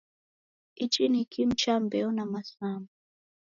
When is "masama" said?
2.25-2.87